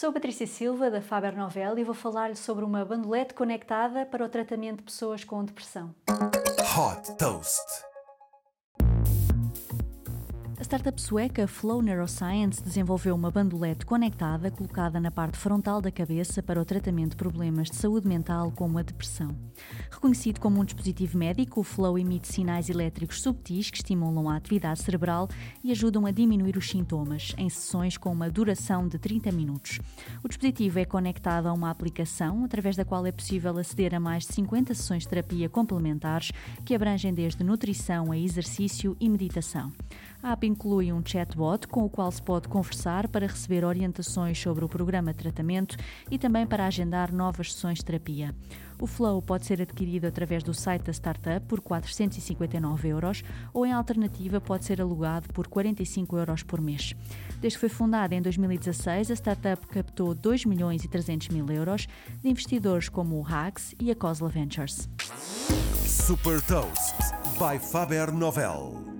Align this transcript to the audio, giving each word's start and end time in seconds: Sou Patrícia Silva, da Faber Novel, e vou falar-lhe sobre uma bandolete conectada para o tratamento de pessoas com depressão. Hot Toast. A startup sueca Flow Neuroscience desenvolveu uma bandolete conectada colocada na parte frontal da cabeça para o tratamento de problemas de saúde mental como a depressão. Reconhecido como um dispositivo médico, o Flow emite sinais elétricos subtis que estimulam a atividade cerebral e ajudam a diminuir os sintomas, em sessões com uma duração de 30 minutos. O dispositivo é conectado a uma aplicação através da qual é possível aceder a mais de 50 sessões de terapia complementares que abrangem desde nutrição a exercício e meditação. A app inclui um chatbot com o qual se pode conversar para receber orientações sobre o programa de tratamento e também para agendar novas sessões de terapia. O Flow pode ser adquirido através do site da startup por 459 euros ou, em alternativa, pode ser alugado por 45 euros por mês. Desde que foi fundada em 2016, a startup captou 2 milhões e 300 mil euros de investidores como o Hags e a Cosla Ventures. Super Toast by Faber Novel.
Sou 0.00 0.12
Patrícia 0.12 0.46
Silva, 0.46 0.92
da 0.92 1.02
Faber 1.02 1.36
Novel, 1.36 1.76
e 1.76 1.82
vou 1.82 1.92
falar-lhe 1.92 2.36
sobre 2.36 2.64
uma 2.64 2.84
bandolete 2.84 3.34
conectada 3.34 4.06
para 4.06 4.24
o 4.24 4.28
tratamento 4.28 4.76
de 4.76 4.84
pessoas 4.84 5.24
com 5.24 5.44
depressão. 5.44 5.92
Hot 6.08 7.16
Toast. 7.18 7.66
A 10.68 10.76
startup 10.76 11.00
sueca 11.00 11.46
Flow 11.46 11.80
Neuroscience 11.80 12.62
desenvolveu 12.62 13.14
uma 13.14 13.30
bandolete 13.30 13.86
conectada 13.86 14.50
colocada 14.50 15.00
na 15.00 15.10
parte 15.10 15.38
frontal 15.38 15.80
da 15.80 15.90
cabeça 15.90 16.42
para 16.42 16.60
o 16.60 16.64
tratamento 16.64 17.12
de 17.12 17.16
problemas 17.16 17.70
de 17.70 17.76
saúde 17.76 18.06
mental 18.06 18.52
como 18.54 18.76
a 18.76 18.82
depressão. 18.82 19.34
Reconhecido 19.90 20.38
como 20.40 20.60
um 20.60 20.64
dispositivo 20.66 21.16
médico, 21.16 21.60
o 21.60 21.64
Flow 21.64 21.98
emite 21.98 22.28
sinais 22.28 22.68
elétricos 22.68 23.22
subtis 23.22 23.70
que 23.70 23.78
estimulam 23.78 24.28
a 24.28 24.36
atividade 24.36 24.82
cerebral 24.82 25.26
e 25.64 25.72
ajudam 25.72 26.04
a 26.04 26.10
diminuir 26.10 26.58
os 26.58 26.68
sintomas, 26.68 27.32
em 27.38 27.48
sessões 27.48 27.96
com 27.96 28.12
uma 28.12 28.28
duração 28.28 28.86
de 28.86 28.98
30 28.98 29.32
minutos. 29.32 29.80
O 30.22 30.28
dispositivo 30.28 30.80
é 30.80 30.84
conectado 30.84 31.46
a 31.46 31.52
uma 31.54 31.70
aplicação 31.70 32.44
através 32.44 32.76
da 32.76 32.84
qual 32.84 33.06
é 33.06 33.10
possível 33.10 33.56
aceder 33.56 33.94
a 33.94 34.00
mais 34.00 34.26
de 34.26 34.34
50 34.34 34.74
sessões 34.74 35.04
de 35.04 35.08
terapia 35.08 35.48
complementares 35.48 36.30
que 36.66 36.74
abrangem 36.74 37.14
desde 37.14 37.42
nutrição 37.42 38.12
a 38.12 38.18
exercício 38.18 38.94
e 39.00 39.08
meditação. 39.08 39.72
A 40.20 40.32
app 40.32 40.46
inclui 40.46 40.92
um 40.92 41.00
chatbot 41.04 41.68
com 41.68 41.84
o 41.84 41.88
qual 41.88 42.10
se 42.10 42.20
pode 42.20 42.48
conversar 42.48 43.06
para 43.06 43.26
receber 43.26 43.64
orientações 43.64 44.38
sobre 44.38 44.64
o 44.64 44.68
programa 44.68 45.12
de 45.12 45.18
tratamento 45.18 45.76
e 46.10 46.18
também 46.18 46.44
para 46.44 46.66
agendar 46.66 47.12
novas 47.12 47.52
sessões 47.52 47.78
de 47.78 47.84
terapia. 47.84 48.34
O 48.80 48.86
Flow 48.86 49.22
pode 49.22 49.46
ser 49.46 49.62
adquirido 49.62 50.06
através 50.06 50.42
do 50.42 50.52
site 50.52 50.82
da 50.82 50.92
startup 50.92 51.46
por 51.46 51.60
459 51.60 52.88
euros 52.88 53.22
ou, 53.52 53.64
em 53.64 53.72
alternativa, 53.72 54.40
pode 54.40 54.64
ser 54.64 54.80
alugado 54.80 55.28
por 55.32 55.46
45 55.46 56.16
euros 56.16 56.42
por 56.42 56.60
mês. 56.60 56.94
Desde 57.40 57.56
que 57.56 57.60
foi 57.60 57.68
fundada 57.68 58.14
em 58.14 58.22
2016, 58.22 59.10
a 59.10 59.14
startup 59.14 59.66
captou 59.68 60.14
2 60.14 60.44
milhões 60.44 60.84
e 60.84 60.88
300 60.88 61.28
mil 61.28 61.48
euros 61.50 61.86
de 62.22 62.28
investidores 62.28 62.88
como 62.88 63.20
o 63.20 63.26
Hags 63.26 63.74
e 63.80 63.90
a 63.90 63.94
Cosla 63.94 64.28
Ventures. 64.28 64.88
Super 65.84 66.40
Toast 66.42 66.96
by 67.38 67.58
Faber 67.58 68.12
Novel. 68.12 68.97